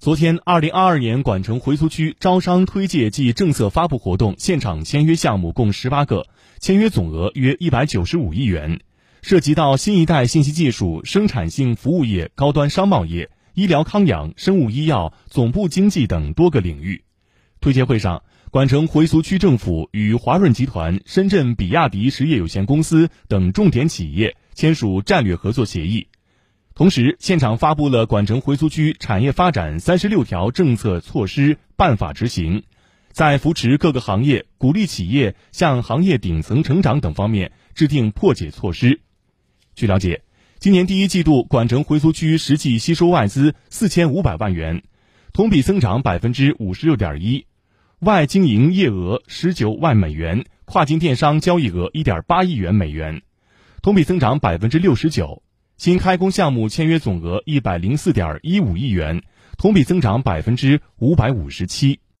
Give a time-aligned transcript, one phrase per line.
[0.00, 6.28] 昨天，二零二二年管城回族区招商推介暨政策发布活动现场签约项目共十八个，
[6.60, 8.78] 签约总额约一百九十五亿元，
[9.22, 17.02] 涉及到新一代信息技术、生产性服务业、高端商贸业、医疗康养、生物医药、总部经济等多个领域。
[17.60, 18.22] 推介会上，
[18.52, 26.06] 管城回族区政府与华润集团、深圳比亚迪实业有限公司等重点企业签署战略合作协议。
[26.78, 32.62] 同时，现场发布了管城回苏区产业发展三十六条政策措施办法执行，
[33.10, 39.00] 在扶持各个行业、鼓励企业向行业顶层成长等方面制定破解措施。
[39.74, 40.22] 据了解，
[40.60, 44.84] 今年第一季度管城回苏区实际吸收外资四千五百万元，
[45.32, 47.46] 同比增长百分之五十六点一，
[47.98, 53.22] 外经营业额十九万美元，跨境电商交易额一点八亿元美元，
[53.82, 55.42] 同比增长百分之六十九。
[55.78, 59.22] 新开工项目签约总额一百零四点一五亿元，
[59.56, 62.00] 同比增长百分之五百五十七。